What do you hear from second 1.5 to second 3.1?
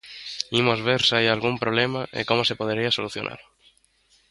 problema e como se podería